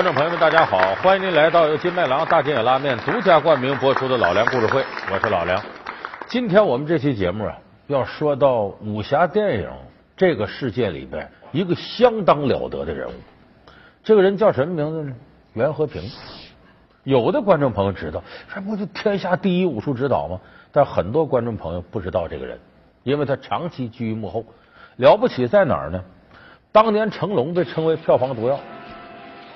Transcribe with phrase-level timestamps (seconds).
[0.00, 0.94] 观众朋友们，大家好！
[1.02, 4.80] 欢迎您来到由金麦郎大金野拉面独家冠名播出的《老梁故事会》，
[5.12, 5.62] 我是老梁。
[6.26, 7.54] 今天我们这期节目啊，
[7.86, 9.68] 要说到武侠电影
[10.16, 13.12] 这个世界里边一个相当了得的人物。
[14.02, 15.14] 这个人叫什么名字呢？
[15.52, 16.02] 袁和平。
[17.04, 18.24] 有的观众朋友知道，
[18.54, 20.40] 这不就天下第一武术指导吗？
[20.72, 22.58] 但很多观众朋友不知道这个人，
[23.02, 24.46] 因为他长期居于幕后。
[24.96, 26.02] 了不起在哪儿呢？
[26.72, 28.58] 当年成龙被称为票房毒药。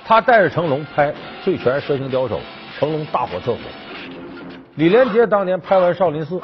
[0.06, 1.10] 他带着成龙拍
[1.42, 2.38] 《醉拳蛇形刁手》，
[2.78, 3.58] 成龙大火特火。
[4.74, 6.36] 李连杰当年拍完《少林寺》，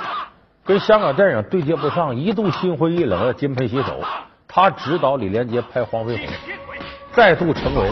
[0.64, 4.00] 跟香港电影对接不上，一度心灰意冷，要金盆洗手。
[4.48, 6.26] 他指导李连杰拍《黄飞鸿》，
[7.12, 7.90] 再度成为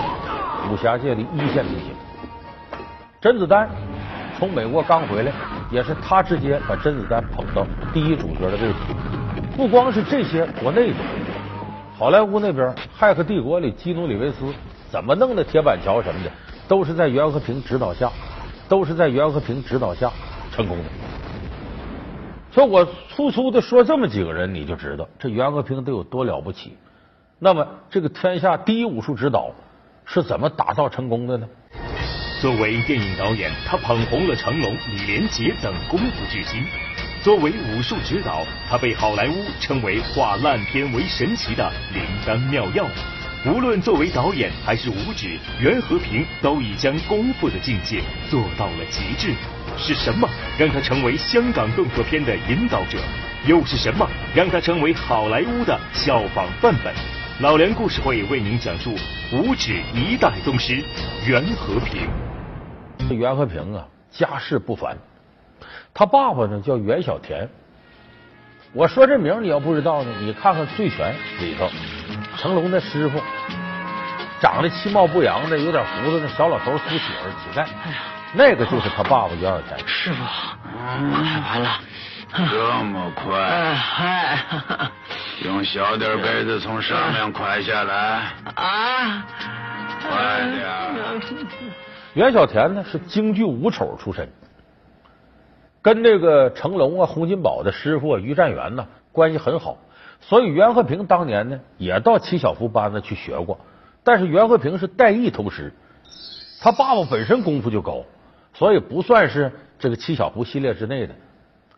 [0.70, 1.91] 武侠界的一线明星。
[3.20, 3.69] 甄子丹
[4.38, 5.33] 从美国刚回来，
[5.70, 8.74] 也是他直接把甄子丹捧到第一主角的位置。
[9.55, 10.96] 不光是这些国内的，
[11.98, 12.66] 好莱坞那边
[12.98, 14.46] 《骇客帝国》里基努里维斯。
[14.91, 16.31] 怎么弄的铁板桥什么的，
[16.67, 18.11] 都是在袁和平指导下，
[18.69, 20.11] 都是在袁和平指导下
[20.50, 20.84] 成功的。
[22.50, 26.77] 所以我粗粗的说这么几个人，你就知道这袁和平得有多了不起。
[27.39, 29.50] 那么，这个天下第一武术指导
[30.05, 31.47] 是怎么打造成功的呢？
[32.41, 36.62] 作为电影导演，他捧红了成龙、李连杰等功夫巨星；
[37.23, 42.86] 作为武术指导，他被好莱坞称为化烂片为神奇的灵丹妙药。
[43.48, 49.32] 无论作为导演还是武指，袁和平都已将功夫的境界做到了极致。
[49.78, 52.98] 是什么让他成为香港动作片的引导者？
[53.46, 56.92] 又是什么让他成为好莱坞的效仿范本？
[57.40, 58.94] 老梁故事会为您讲述
[59.32, 60.83] 武指一代宗师
[61.27, 62.06] 袁和平。
[63.08, 64.98] 这袁和平啊，家世不凡，
[65.94, 67.48] 他爸爸呢叫袁小田。
[68.74, 71.70] 我说这名你要不知道呢，你看看《醉拳》里头。
[72.38, 73.20] 成龙的师傅
[74.40, 77.66] 长得其貌不扬的，有点胡子那小老头，苏乞儿乞丐，
[78.32, 79.76] 那个就是他爸爸袁小田。
[79.88, 80.22] 师傅，
[80.62, 81.80] 快完了，
[82.32, 83.74] 这么快？
[83.74, 84.38] 嗨，
[85.44, 88.32] 用小点杯子从上面快下来。
[88.55, 89.26] 啊，
[90.00, 90.64] 快点！
[92.14, 94.28] 袁小田呢是京剧武丑出身，
[95.82, 99.76] 跟这个成龙啊、洪金宝的师傅于占元呢关系很好。
[100.20, 103.58] 所以袁和平当年呢，也到七小福班子去学过，
[104.05, 105.73] 但是袁和平是带艺同师，
[106.61, 108.05] 他爸爸本身功夫就高，
[108.52, 111.14] 所以不算是这个七小福系列之内的。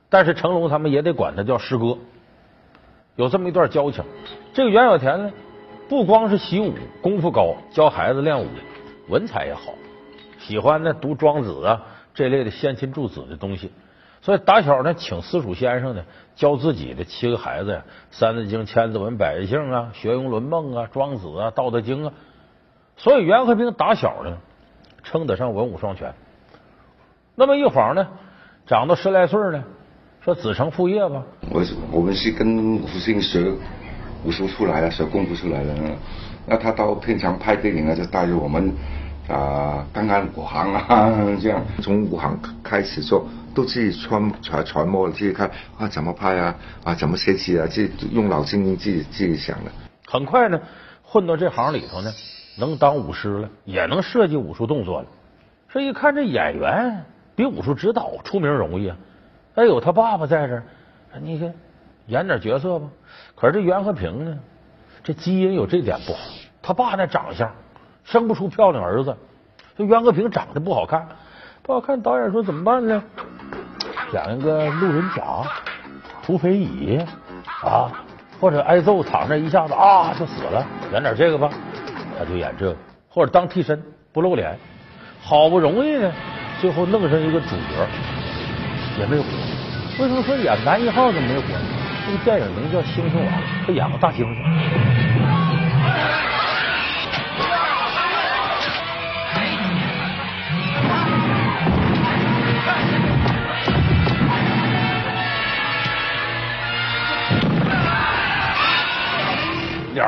[0.09, 1.99] 但是成龙他们也得管他叫师哥，
[3.15, 4.03] 有这么一段交情。
[4.53, 5.33] 这个袁小田呢，
[5.89, 8.47] 不光是习武功夫高，教孩子练武，
[9.09, 9.75] 文采也好，
[10.41, 13.71] 喜欢呢读庄子啊这类的先秦诸子的东西。
[14.23, 16.05] 所以打小呢，请私塾先生呢
[16.37, 22.13] 教自己的七个孩子呀，《三字经》《千字文》《百家姓》啊，《学庸论梦》啊，《庄子》啊，《道德经》啊。
[22.97, 24.37] 所以袁和平打小呢，
[25.03, 26.13] 称得上文武双全。
[27.35, 28.09] 那么一晃呢，
[28.67, 29.65] 长到十来岁呢，
[30.21, 31.23] 说子承父业吧。
[31.51, 33.53] 我我们是跟父亲学
[34.23, 35.75] 武术出来的，学功夫出来的。
[36.47, 38.75] 那他到片场拍电影呢，就带着我们
[39.31, 41.11] 啊，看看武行啊，
[41.41, 43.27] 这样从武行开始做。
[43.53, 46.55] 都自己揣揣揣摩了，自己看啊，怎么拍啊，
[46.85, 49.73] 啊，怎么设计啊，自己用脑筋自己自己想的。
[50.07, 50.61] 很快呢，
[51.03, 52.13] 混到这行里头呢，
[52.57, 55.09] 能当武师了，也能设计武术动作了。
[55.69, 57.05] 这一看，这演员
[57.35, 58.97] 比武术指导出名容易啊！
[59.57, 60.63] 哎，有他爸爸在这儿，
[61.21, 61.53] 你看
[62.07, 62.89] 演点角色吧。
[63.35, 64.39] 可是这袁和平呢，
[65.03, 66.21] 这基因有这点不好，
[66.63, 67.51] 他爸那长相
[68.05, 69.16] 生不出漂亮儿子。
[69.77, 71.06] 这袁和平长得不好看，
[71.62, 73.03] 不好看，导演说怎么办呢？
[74.12, 75.22] 演一个路人甲、
[76.22, 77.00] 土匪乙
[77.62, 77.91] 啊，
[78.41, 81.49] 或者挨揍躺着一下子啊就死了，演点这个吧，
[82.19, 82.77] 他就演这个，
[83.09, 83.81] 或者当替身
[84.12, 84.59] 不露脸，
[85.22, 86.13] 好不容易呢，
[86.60, 87.86] 最后弄上一个主角
[88.98, 89.25] 也没火。
[90.01, 91.65] 为什么说演男一号怎么没火呢？
[92.07, 93.27] 这个电影名叫《猩猩王》，
[93.66, 95.00] 他演个大猩猩。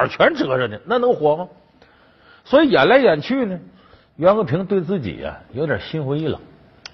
[0.08, 1.48] 全遮着呢，那能活吗？
[2.44, 3.58] 所以演来演去呢，
[4.16, 6.40] 袁和平对自己呀有点心灰意冷，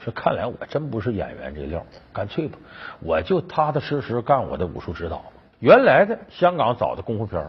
[0.04, 2.58] 说：“看来我真不是演员这料，干脆吧，
[3.00, 5.24] 我就踏踏实实干我的武术指导。”
[5.60, 7.44] 原来的香港早的功夫片，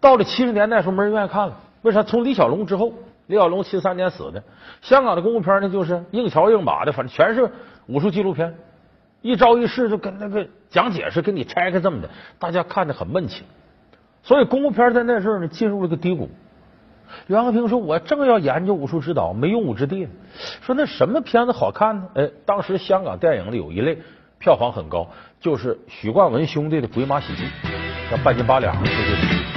[0.00, 1.56] 到了七十年代时候没人愿意看了。
[1.82, 2.02] 为啥？
[2.02, 2.92] 从李小龙之后，
[3.28, 4.42] 李小龙七三年死的，
[4.82, 7.50] 香港的功夫片呢就是硬桥硬马的，反正全是
[7.86, 8.54] 武术纪录片，
[9.22, 13.44] 一招一式就跟那个讲解似的，给你拆开这么的，大家看着很闷气。
[14.22, 16.30] 所以功夫片在那时候呢进入了个低谷，
[17.26, 20.08] 袁和平说：“我正要研究武术指导，没用武之地。
[20.62, 22.08] 说那什么片子好看呢？
[22.14, 23.98] 哎，当时香港电影里有一类
[24.38, 25.08] 票房很高，
[25.40, 27.44] 就是许冠文兄弟的鬼马喜剧，
[28.10, 29.51] 像半斤八两这些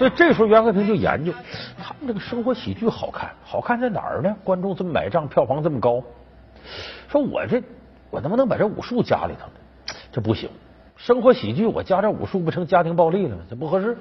[0.00, 1.30] 所以这时候袁和平就研究，
[1.76, 4.34] 他们这个生活喜剧好看，好看在哪儿呢？
[4.42, 6.02] 观众这么买账，票房这么高。
[7.10, 7.62] 说我这
[8.08, 9.46] 我能不能把这武术加里头？
[10.10, 10.48] 这不行，
[10.96, 13.42] 生活喜剧我加点武术不成家庭暴力了吗？
[13.50, 13.98] 这不合适。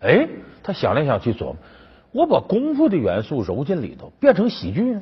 [0.00, 0.26] 哎，
[0.60, 1.56] 他想来想去琢磨，
[2.10, 5.00] 我把功夫的元素揉进里头，变成喜剧呢？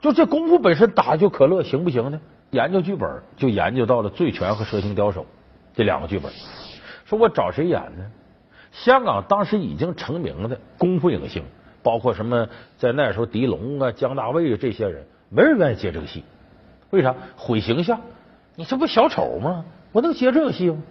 [0.00, 2.20] 就这功夫本身打就可乐行不行呢？
[2.50, 5.22] 研究剧本就研究到了《醉拳》和《蛇形刁手》
[5.74, 6.32] 这两个剧本。
[7.06, 8.04] 说我找谁演呢？
[8.84, 11.42] 香港当时已经成名的功夫影星，
[11.82, 15.04] 包括什么在那时候狄龙啊、姜大卫这些人。
[15.30, 16.24] 没人愿意接这个戏，
[16.88, 17.14] 为啥？
[17.36, 18.00] 毁形象！
[18.54, 19.64] 你这不小丑吗？
[19.92, 20.82] 我能接这个戏吗？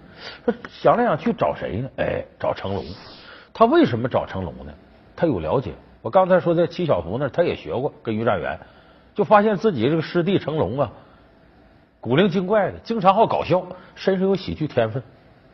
[0.46, 1.90] 说想来想去找谁呢？
[1.98, 2.86] 哎，找成龙。
[3.52, 4.72] 他为什么找成龙呢？
[5.16, 5.72] 他有了解。
[6.04, 8.60] 我刚才说在七小福那他也学过，跟于占元，
[9.16, 10.92] 就发现自己这个师弟成龙啊，
[12.00, 15.02] 古灵精怪的，经常好搞笑，身上有喜剧天分。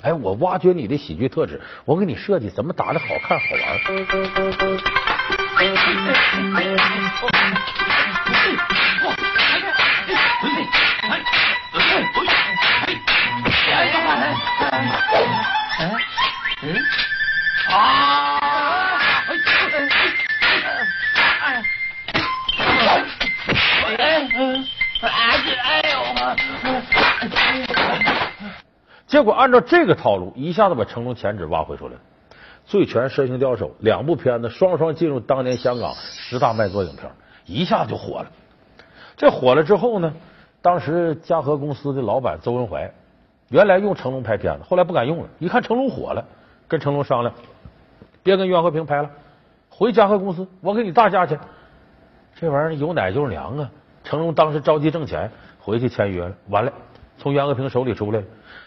[0.03, 3.79] 哎，我挖掘你的喜剧特质，我给你设计怎么打的好看好玩。
[29.13, 31.99] 结果按照这个套路，一下子把成龙前指挖回出来了。
[32.65, 37.11] 《醉拳》《蛇形刁手》两部片子双双进入当年香港十大卖座影片，
[37.45, 38.31] 一下就火了。
[39.15, 40.11] 这火了之后呢，
[40.63, 42.91] 当时嘉禾公司的老板邹文怀
[43.49, 46.25] 原来用成龙拍片子，后来不敢用了，一看成龙火了，
[46.67, 47.35] 跟成龙商量，
[48.23, 49.11] 别跟袁和平拍了，
[49.69, 51.39] 回嘉禾公司，我给你大价钱。
[52.33, 53.69] 这玩意儿有奶就是娘啊！
[54.03, 55.29] 成龙当时着急挣钱，
[55.59, 56.73] 回去签约了，完了，
[57.17, 58.25] 从袁和平手里出来了。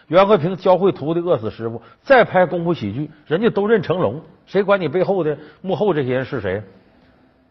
[0.08, 6.62] 袁和平教会徒弟饿死师傅，再拍功夫喜剧，人家都认成龙，谁管你背后的幕后这些人是谁？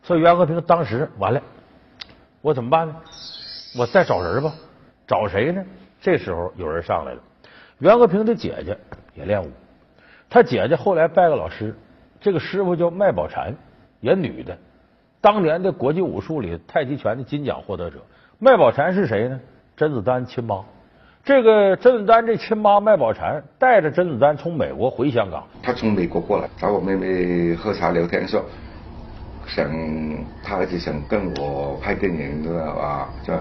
[0.03, 1.41] 所以袁和平当时完了。
[2.41, 2.95] 我怎么办呢？
[3.77, 4.53] 我再找人吧，
[5.05, 5.63] 找谁呢？
[5.99, 7.19] 这时候有人上来了，
[7.79, 8.77] 袁和平的姐姐
[9.15, 9.51] 也练武，
[10.29, 11.75] 他姐姐后来拜个老师，
[12.21, 13.53] 这个师傅叫麦宝婵，
[13.99, 14.57] 也女的，
[15.19, 17.97] 当年的国际武术里太极拳的金奖获得者。
[18.37, 19.41] 麦宝婵是谁呢？
[19.75, 20.63] 甄子丹亲妈。
[21.25, 28.45] 这个甄子丹这亲妈麦宝婵带着甄子丹从美国回香港，他从美国过来找我妹妹喝茶聊天说。
[29.47, 29.69] 想
[30.43, 33.09] 他儿子想跟我拍电影，知道吧？
[33.23, 33.31] 就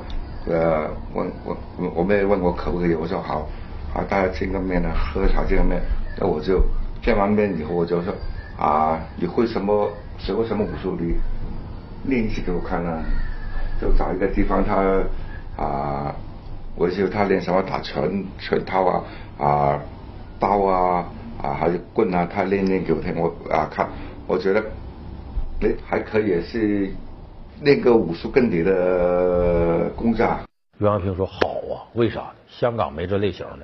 [0.52, 1.56] 呃问我
[1.94, 3.48] 我妹问我可不可以，我说好，
[3.94, 5.80] 啊大家见个面呢，喝茶见个面。
[6.18, 6.62] 那我就
[7.02, 8.12] 见完面以后，我就说
[8.58, 10.94] 啊，你会什么学过什么武术？
[10.98, 11.14] 你
[12.04, 13.02] 练一次给我看啊。
[13.80, 15.02] 就找一个地方，他
[15.56, 16.14] 啊，
[16.76, 19.04] 我就他练什么打拳拳套啊
[19.38, 19.80] 啊
[20.38, 21.04] 刀啊
[21.42, 23.88] 啊还有棍啊，他练练给我听，我啊看，
[24.26, 24.62] 我觉得。
[25.60, 26.92] 哎，还可以是
[27.62, 30.40] 练个武术跟你的功架。
[30.78, 31.38] 袁和平说：“好
[31.72, 32.30] 啊，为啥呢？
[32.48, 33.60] 香港没这类型的。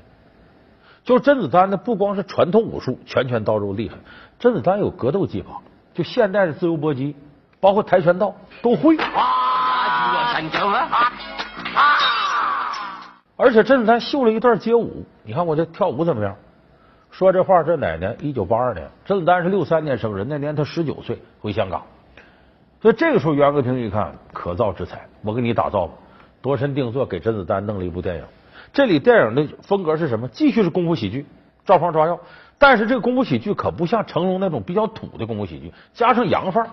[1.03, 3.97] 就是甄子丹呢，不光是传统武术拳拳到肉厉害，
[4.39, 5.61] 甄子丹有格斗技法，
[5.93, 7.17] 就现代的自由搏击，
[7.59, 8.97] 包括跆拳道都会。
[8.97, 10.41] 啊！
[13.41, 16.37] 而且甄子丹秀了一段街舞，你看我这跳舞怎么样？”
[17.11, 18.15] 说这话，这哪年？
[18.21, 21.83] 一九八二年，甄子丹是六三年生人，那年他十九岁，回香港。
[22.83, 25.95] 所以这个时候，袁和平一看，可造之材，我给你打造吧，
[26.43, 28.25] 度身定做，给甄子丹弄了一部电影。
[28.73, 30.29] 这里电影的风格是什么？
[30.29, 31.27] 继续是功夫喜剧，
[31.65, 32.21] 照方抓药。
[32.59, 36.71] 但是这个功夫喜剧可不像成龙那种比较土的功夫喜剧，加上洋范儿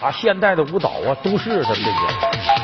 [0.00, 2.55] 啊，现代的舞蹈啊，都市什么这些。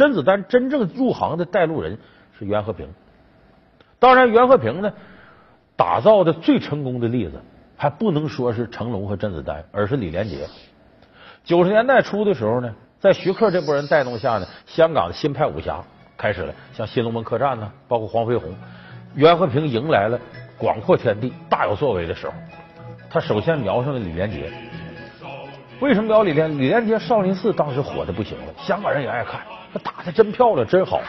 [0.00, 1.98] 甄子丹真正入行的带路人
[2.38, 2.88] 是袁和平。
[3.98, 4.94] 当然，袁和平呢，
[5.76, 7.42] 打造的最成功的例子
[7.76, 10.48] 还不能说是成龙和甄子丹，而是李连杰。
[11.44, 15.84] 九十年代初的时候呢，在徐克这波人带动下呢，香港的新派武侠
[16.16, 18.54] 开始了，像《新龙门客栈》呢，包括黄飞鸿，
[19.14, 20.18] 袁和平迎来了
[20.56, 22.32] 广阔天地、大有作为的时候。
[23.10, 24.50] 他首先瞄上了李连杰。
[25.80, 26.50] 为什么瞄李连？
[26.58, 29.40] 李连杰《少林寺》当时火的不行了，香港人也爱看，
[29.72, 31.00] 他打的真漂亮，真好。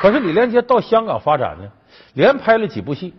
[0.00, 1.68] 可是李连杰到香港发展呢，
[2.14, 3.14] 连拍了几部戏，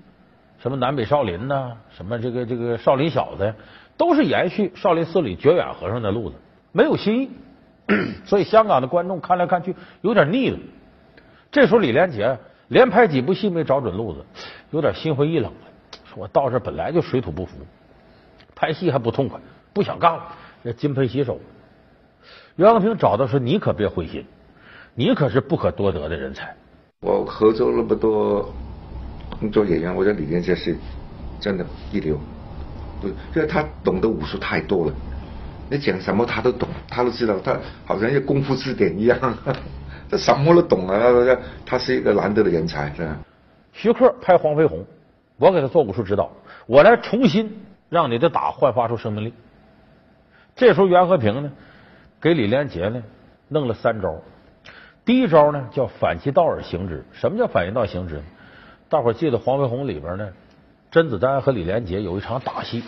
[0.61, 3.53] 什么南北少林呐，什么这个这个少林小子，
[3.99, 6.37] 都是延续少林寺里觉远和尚的路子，
[6.71, 7.29] 没有新意，
[8.23, 10.57] 所以香港的观众看来看去有点腻了。
[11.51, 12.37] 这时候李连杰
[12.69, 14.25] 连拍几部戏没找准路子，
[14.71, 15.67] 有点心灰意冷了，
[16.05, 17.57] 说我到这本来就水土不服，
[18.55, 19.37] 拍戏还不痛快，
[19.73, 20.23] 不想干了，
[20.63, 21.37] 要金盆洗手。
[22.55, 24.25] 袁和平找到说：“你可别灰心，
[24.95, 26.55] 你可是不可多得的人才。”
[27.03, 28.49] 我合作那么多
[29.39, 30.77] 工作演员，我觉得李连杰是
[31.39, 32.17] 真的一流，
[33.01, 34.93] 不，因为他懂得武术太多了，
[35.69, 39.17] 你讲什么他都懂，他都知道，他好像一个功夫字典一样，
[40.09, 40.97] 他什么都懂啊！
[41.65, 43.17] 他是一个难得的人才，是吧？
[43.71, 44.85] 徐克拍黄飞鸿，
[45.37, 46.31] 我给他做武术指导，
[46.65, 49.33] 我来重新让你的打焕发出生命力。
[50.55, 51.51] 这时候袁和平呢，
[52.19, 53.01] 给李连杰呢
[53.47, 54.15] 弄了三招。
[55.05, 57.05] 第一招呢叫反其道而行之。
[57.13, 58.21] 什么叫反其道行之？
[58.89, 60.29] 大伙记得《黄飞鸿》里边呢，
[60.91, 62.83] 甄子丹和李连杰有一场打戏，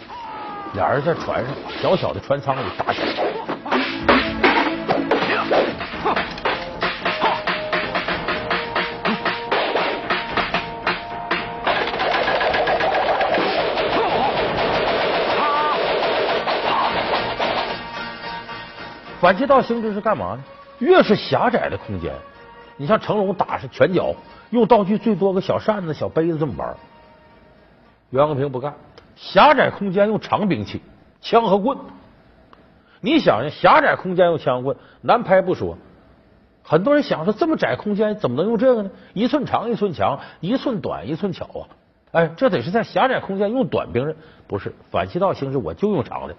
[0.74, 3.08] 俩人在船上小小的船舱里打起来。
[19.20, 20.43] 反其道行之是干嘛呢？
[20.79, 22.12] 越是狭窄的空间，
[22.77, 24.15] 你像成龙打是拳脚，
[24.50, 26.75] 用道具最多个小扇子、小杯子这么玩。
[28.12, 28.75] 袁和平不干，
[29.15, 30.82] 狭窄空间用长兵器，
[31.22, 31.77] 枪和棍。
[33.00, 35.77] 你想想，狭窄空间用枪棍难拍不说，
[36.62, 38.91] 很多人想说这么窄空间怎么能用这个呢？
[39.13, 41.63] 一寸长一寸强，一寸短一寸巧啊！
[42.12, 44.15] 哎，这得是在狭窄空间用短兵刃，
[44.46, 46.36] 不是反其道行之，我就用长的。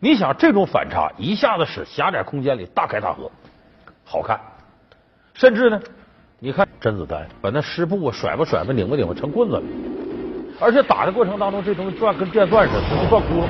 [0.00, 3.30] 你想这种反差一下子使狭窄空间里大开大合，
[4.04, 4.40] 好看。
[5.34, 5.80] 甚至呢，
[6.40, 9.62] 你看甄子丹把那湿布甩吧甩吧拧吧拧吧成棍子了，
[10.60, 13.46] 而且打的过程当中这东西转跟电钻似的，能转窟窿。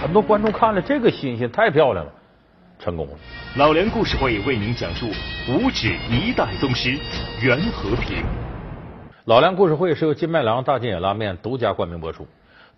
[0.00, 2.12] 很多观众看了这个新鲜，太漂亮了。
[2.78, 3.12] 成功了！
[3.56, 5.06] 老梁故事会为您讲述
[5.48, 6.96] 五指一代宗师
[7.42, 8.24] 袁和平。
[9.24, 12.24] 老梁故事会是由金麦郎大金野拉面独家冠名播出。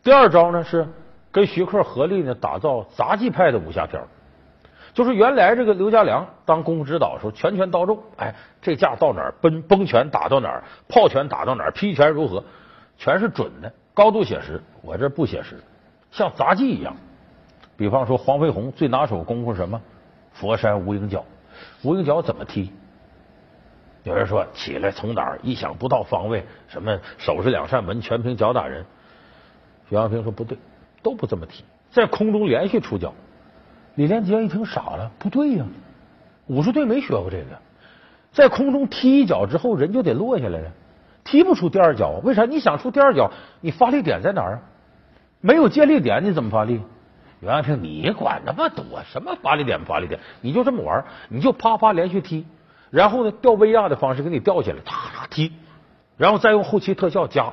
[0.03, 0.89] 第二招呢是
[1.32, 4.02] 跟徐克合力呢打造杂技派的武侠片
[4.92, 12.42] 就是原来这个刘家良当功夫指导的时候拳拳到肉，哎，这架到哪儿崩崩拳打到哪儿，炮拳打到哪儿，劈拳如何，
[12.99, 14.60] 全是准的，高度写实。
[14.82, 15.62] 我这不写实，
[16.10, 16.96] 像杂技一样。
[17.76, 19.80] 比方说黄飞鸿最拿手功夫什么？
[20.32, 21.25] 佛山无影脚，
[21.82, 22.72] 无影脚怎么踢？
[24.02, 28.84] 有人说起来从哪儿意想不到方位，什么手是两扇门，全凭脚打人。
[29.90, 30.58] 袁和平说不对，
[31.02, 33.14] 都不这么踢，在空中连续出脚。
[33.97, 35.64] 李连杰一听傻了，不对呀，
[36.47, 37.59] 武术队没学过这个，
[38.33, 40.71] 在空中踢一脚之后，人就得落下来了，
[41.25, 42.21] 踢不出第二脚。
[42.23, 42.45] 为啥？
[42.45, 43.30] 你想出第二脚，
[43.61, 44.61] 你发力点在哪儿啊？
[45.40, 46.80] 没有建立点，你怎么发力？
[47.40, 48.85] 袁和平，你管那么多？
[49.11, 49.85] 什么发力点？
[49.85, 50.21] 发力点？
[50.42, 52.47] 你就这么玩，你就啪啪连续踢，
[52.90, 55.52] 然后呢，吊威亚的方式给你吊起来，啪啪踢，
[56.16, 57.52] 然后再用后期特效加。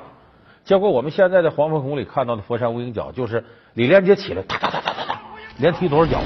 [0.67, 3.41] 结果我们现在在黄飞鸿里看到的佛山无影脚，就是
[3.75, 5.21] 李连杰起来，哒哒哒哒哒哒，
[5.59, 6.19] 连踢多少脚？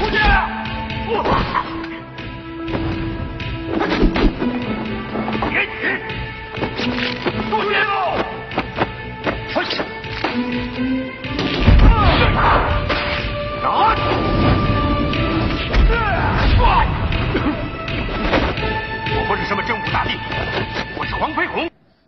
[0.00, 0.18] 出去！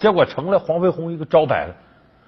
[0.00, 1.76] 结果成了黄飞鸿一个招牌了，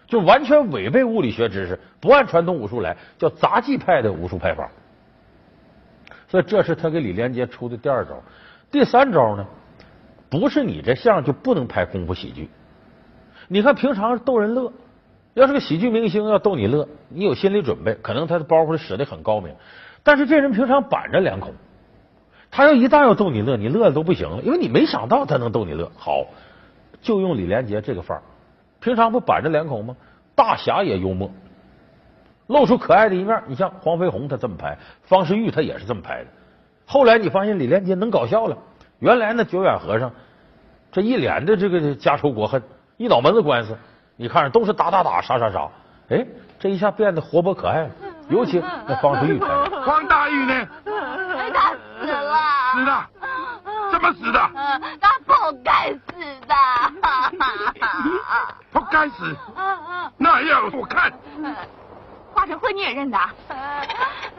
[0.07, 4.71] 就完全违背物理学知识，不按传统武术来，叫杂技派的武术拍法。
[6.29, 8.23] 所以这是他给李连杰出的第二招。
[8.71, 9.47] 第三招呢，
[10.31, 12.49] 不是你这相就不能拍功夫喜剧。
[13.49, 14.73] 你看平常逗人乐，
[15.35, 19.55] 要是个喜剧明星要逗你乐，你有心理准备，可能他的包袱使的很高明。
[20.03, 21.55] 但是这人平常板着脸孔，
[22.51, 25.91] 他要一旦要逗你乐，你乐的都不行了，因为你没想到他能逗你乐。
[25.97, 26.27] 好，
[27.03, 28.23] 就用李连杰这个范儿，
[28.81, 29.95] 平常不板着脸孔吗？
[30.35, 31.31] 大侠也幽默，
[32.47, 33.43] 露出可爱的一面。
[33.47, 36.31] 你像黄飞鸿他这么拍，方世玉他也是这么拍的。
[36.87, 38.57] 后来你发现李连杰能搞笑了，
[38.99, 40.11] 原来那九远和尚
[40.91, 42.63] 这一脸的这个家仇国恨，
[42.97, 43.77] 一脑门子官司，
[44.17, 45.69] 你看着都是打打打杀杀杀，
[46.09, 46.27] 哎，
[46.59, 47.91] 这一下变得活泼可爱了。
[48.29, 50.69] 尤其那方世玉拍的，黄大玉呢？
[51.53, 52.39] 他死了。
[52.73, 52.93] 死的？
[53.91, 54.39] 怎么死的？
[55.65, 56.01] 该死
[56.47, 56.55] 的。
[58.73, 59.37] 不该死？
[60.17, 61.13] 那要我看。
[62.35, 63.19] 花成辉你也认得？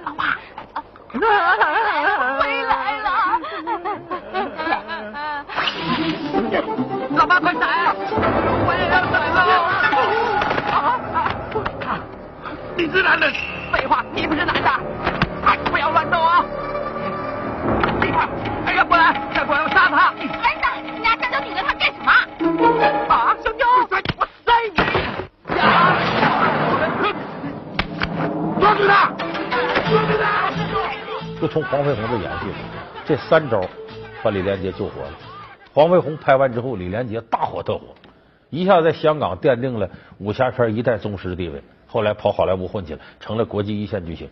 [0.03, 0.38] 老爸，
[1.13, 1.20] 回
[2.63, 3.08] 来了。
[7.15, 7.96] 老爸快闪！
[8.65, 9.38] 我也要来了。
[12.75, 13.32] 你是男人？
[13.72, 14.70] 废话，你不是男的。
[15.70, 16.43] 不要乱动啊！
[18.65, 20.13] 哎呀，过来，再过来，我杀他！
[31.39, 32.46] 就从黄飞鸿这演戏，
[33.06, 33.62] 这三招
[34.24, 35.12] 把李连杰救活了。
[35.74, 37.88] 黄飞鸿拍完之后，李连杰大火特火，
[38.50, 39.89] 一下在香港奠定了
[40.20, 41.62] 武侠片一代宗师的地位。
[41.86, 44.30] 后来跑好莱坞混去了，成了国际一线巨星。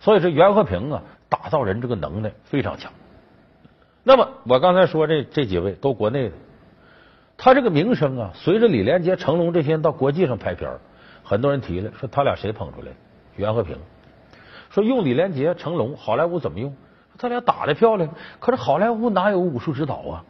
[0.00, 2.90] 所以这袁和平啊，打造人这个能耐非常强。
[4.02, 6.34] 那么我刚才说这这几位都国内的，
[7.36, 10.70] 他这个名声啊，随着李连杰、成龙这些人到国际上拍片
[11.22, 12.92] 很多人提了说他俩谁捧出来的？
[13.36, 13.76] 袁和平
[14.70, 16.74] 说用李连杰、成龙，好莱坞怎么用？
[17.18, 20.24] 他俩打的漂亮，可是好莱坞哪有武术指导啊？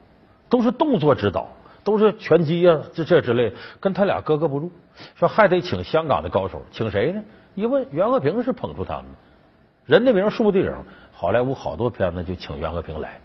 [0.49, 1.49] 都是动作指导。
[1.85, 4.73] 都是拳击啊，这这之类，跟他俩格格不入。
[5.17, 7.23] 说还得请香港的高手，请谁呢？
[7.55, 9.05] 一问袁和平是捧出他们，
[9.85, 10.73] 人的名树的影，
[11.13, 13.21] 好莱坞好多片子就请袁和平来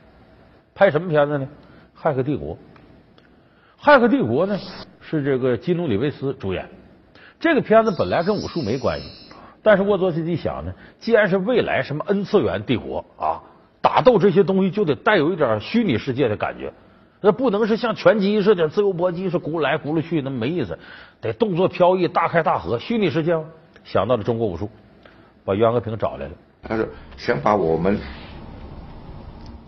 [0.75, 1.47] 拍什么片子呢？
[2.03, 2.55] 《骇客帝国》。
[3.81, 4.59] 《骇客帝国》呢
[4.99, 6.67] 是这个基努里维斯主演。
[7.39, 9.28] 这个片子本来跟武术没关系，
[9.61, 13.41] 但是沃佐斯基想呢，既然是未来什么 N 次元帝国啊，
[13.81, 16.71] 打斗这些东西就得带有一点虚拟世界的感觉。
[17.21, 20.79] 那不能是像拳击似的自由搏击，是咕噜来咕噜去，那没意思。
[21.19, 23.37] 得动作飘逸，大开大合，虚拟世界。
[23.83, 24.69] 想到了中国武术，
[25.43, 26.31] 把袁和平找来了。
[26.61, 26.85] 他说
[27.17, 27.99] 想把我们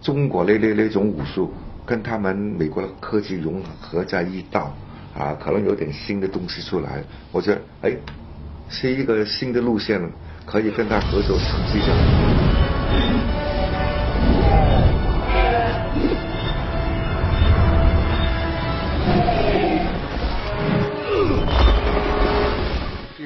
[0.01, 1.53] 中国的那那种武术
[1.85, 4.71] 跟他们美国的科技融合在一道
[5.17, 7.03] 啊，可能有点新的东西出来。
[7.33, 7.95] 我觉得哎，
[8.71, 10.01] 是一个新的路线，
[10.45, 11.87] 可以跟他合作成绩的。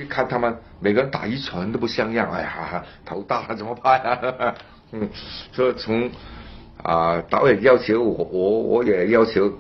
[0.10, 4.56] 看他们每个人打一拳都不像样，哎呀，头大了怎么拍啊？
[4.94, 5.10] 嗯，
[5.52, 6.10] 所以从
[6.82, 9.52] 啊导演要求我，我我也要求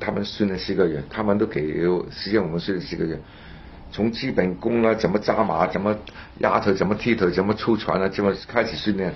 [0.00, 1.60] 他们训练四个月，他们都给
[2.10, 3.20] 时间我们训练四个月，
[3.90, 5.96] 从基本功啊，怎么扎马，怎么
[6.38, 9.12] 压腿，怎么踢腿，怎么出拳啊，怎么开始训练，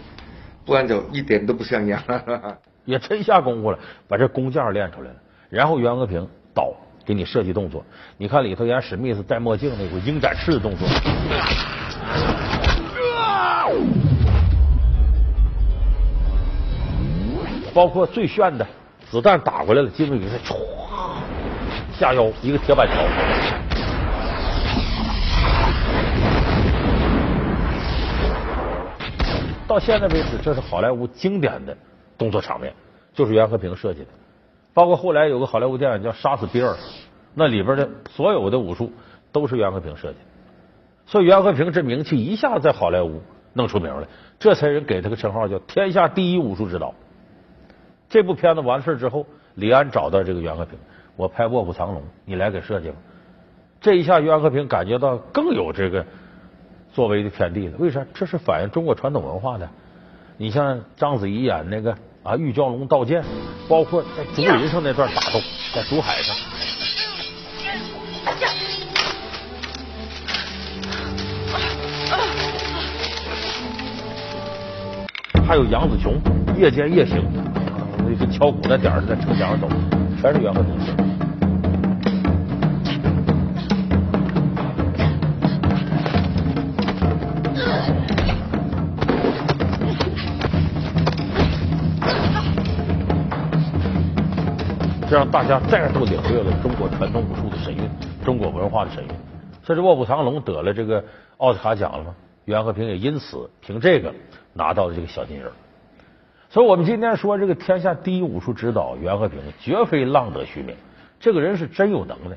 [0.64, 2.02] 不然就一点都不像样。
[2.84, 5.16] 也真下功夫了，把这工架练出来了，
[5.50, 6.74] 然后袁和平导。
[7.04, 7.84] 给你设计动作，
[8.16, 10.86] 你看里头演史密斯戴墨镜那个鹰展翅的动作，
[17.74, 18.64] 包括最炫的
[19.10, 20.54] 子弹打过来了，金卫兵在唰
[21.98, 22.94] 下腰一个铁板桥，
[29.72, 31.74] 到现在为止，这是好莱坞经典的
[32.18, 32.74] 动作场面，
[33.14, 34.08] 就是袁和平设计的。
[34.74, 36.72] 包括后来有个好莱坞电影叫《杀死比尔》，
[37.34, 38.92] 那里边的所有的武术
[39.32, 40.24] 都是袁和平设计的，
[41.06, 43.22] 所以袁和平这名气一下在好莱坞
[43.54, 44.06] 弄出名来，
[44.38, 46.94] 这才人给他个称号叫“天下第一武术指导”。
[48.10, 50.78] 这部片子完事之后，李安找到这个袁和平，
[51.16, 52.96] 我拍《卧虎藏龙》，你来给设计吧。
[53.80, 56.04] 这一下袁和平感觉到更有这个
[56.94, 57.76] 作为的天地了。
[57.78, 58.04] 为啥？
[58.14, 59.68] 这是反映中国传统文化的。
[60.36, 61.96] 你像章子怡演那个。
[62.24, 62.36] 啊！
[62.36, 63.24] 玉娇龙道剑，
[63.68, 65.40] 包括在竹林上那段打斗，
[65.74, 66.36] 在竹海上，
[75.44, 76.14] 还有杨紫琼
[76.56, 77.24] 夜间夜行，
[78.08, 79.68] 那个敲鼓那点儿在城墙上走，
[80.20, 81.01] 全是袁和平。
[95.32, 97.88] 大家再度领略了中国传统武术的神韵，
[98.22, 99.10] 中国文化的神韵。
[99.66, 101.02] 甚至《卧虎藏龙》得了这个
[101.38, 102.14] 奥斯卡奖了吗？
[102.44, 104.12] 袁和平也因此凭这个
[104.52, 105.50] 拿到了这个小金人。
[106.50, 110.76] 所以，我们今天说这个天下第一武术指导袁和平，绝非浪得虚名。
[111.18, 112.36] 这个人是真有能耐，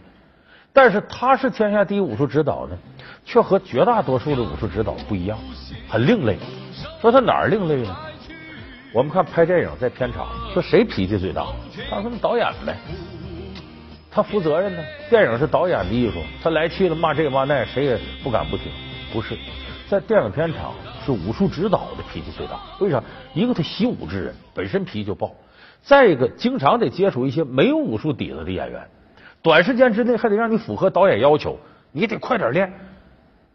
[0.72, 2.78] 但是他是天下第一武术指导呢，
[3.26, 5.38] 却和绝大多数的武术指导不一样，
[5.90, 6.38] 很另类。
[7.02, 7.94] 说他哪儿另类呢？
[8.96, 11.48] 我们看拍电影在片场，说谁脾气最大？
[11.90, 12.78] 他说导演呗，
[14.10, 14.82] 他负责任呢。
[15.10, 18.72] 电影是导演的艺术，他来气了骂这骂那，谁也不敢不听。
[19.12, 19.38] 不是，
[19.90, 20.72] 在电影片场
[21.06, 22.58] 是武术指导的脾气最大。
[22.80, 23.04] 为啥？
[23.34, 25.28] 一个他习武之人，本身脾气就暴；
[25.82, 28.82] 再一个，经常得接触一些没有武术底子的演员，
[29.42, 31.60] 短时间之内还得让你符合导演要求，
[31.92, 32.72] 你得快点练。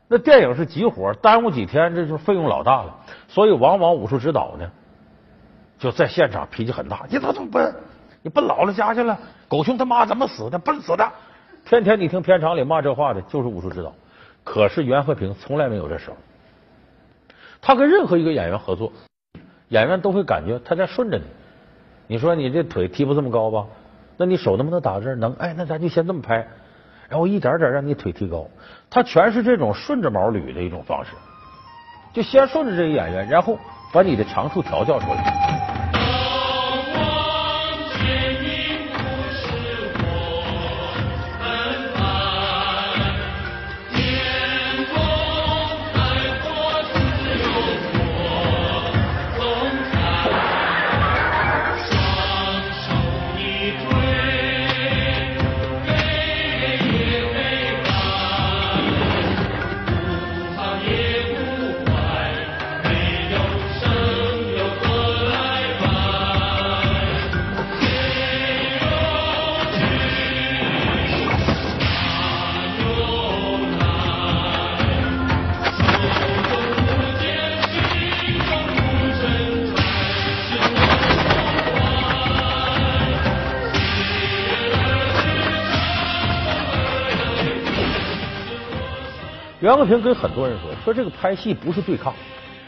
[0.07, 2.95] 那电影是急活，耽误几天，这就费用老大了。
[3.27, 4.71] 所以，往往武术指导呢。
[5.81, 7.75] 就在现场脾气很大，你咋这么笨？
[8.23, 9.19] 你奔姥姥家去了？
[9.49, 10.59] 狗熊他妈怎么死的？
[10.59, 11.11] 笨死的！
[11.65, 13.93] 天天你听片场里骂这话的，就是武术指导。
[14.45, 16.17] 可是袁和平从来没有这时候，
[17.63, 18.93] 他跟任何一个演员合作，
[19.69, 21.25] 演员都会感觉他在顺着你。
[22.09, 23.65] 你说你这腿踢不这么高吧？
[24.19, 25.17] 那你手能不能打这儿？
[25.17, 25.33] 能？
[25.35, 26.47] 哎，那咱就先这么拍，
[27.09, 28.47] 然后一点点让你腿提高。
[28.91, 31.13] 他全是这种顺着毛捋的一种方式，
[32.13, 33.59] 就先顺着这个演员，然后
[33.95, 35.50] 把你的长处调教出来。
[89.71, 92.13] 袁和平跟很多人说：“说这个拍戏不是对抗，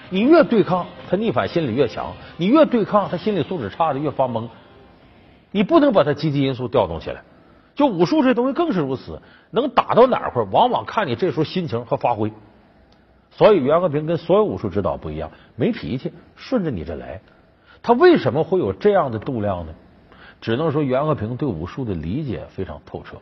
[0.08, 4.48] 你越对抗，他逆反心理越强；你越对抗，他心理素质差的越发懵。
[5.50, 7.24] 你不能把他积极因素调动起来。
[7.74, 12.32] 就武术这东西更是如此，能打到哪块，往往看你这时候心情和发挥。
[13.32, 17.20] 所以袁和平跟所有武术指导不一样，没脾气，顺着你这来。
[17.82, 19.74] 他为什么会有这样的度量呢？
[20.40, 23.16] 只能说袁和平对武术的理解非常透彻。”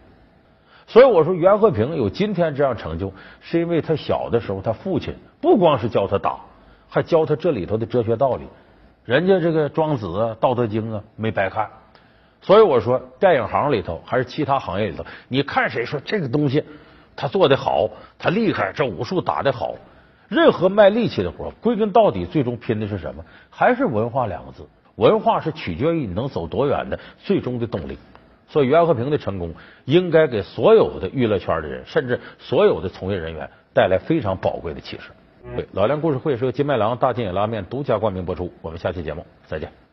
[0.91, 6.41] 所以我说，袁和平有今天这样成就，是因为他小的时候，他父亲不光是教他打，
[6.89, 8.43] 还教他这里头的哲学道理。
[9.05, 11.71] 人家这个庄子啊、道德经啊没白看。
[12.43, 16.65] 所以我说，电影行里头还是其他行业里头，你看谁说这个东西
[17.15, 19.77] 他做的好，他厉害，这武术打的好，
[20.27, 23.25] 任何卖力气的活，归根到底，最终拼的是什么？
[23.49, 24.67] 还是文化两个字。
[24.97, 27.97] 文化是取决于你能走多远的最终的动力。
[28.51, 29.55] 所以袁和平的成功，
[29.87, 35.11] 应该给所有的娱乐圈的人，甚至所有的从业人员带来非常宝贵的启示。
[35.57, 38.53] 对，老梁故事会是由金麦郎大金野拉面独家冠名播出。
[38.61, 39.90] 我们下期节目再见。